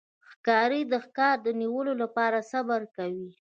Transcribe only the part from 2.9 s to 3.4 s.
کوي.